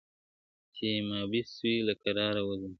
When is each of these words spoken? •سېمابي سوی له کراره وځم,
•سېمابي 0.75 1.41
سوی 1.53 1.75
له 1.87 1.93
کراره 2.03 2.41
وځم, 2.43 2.69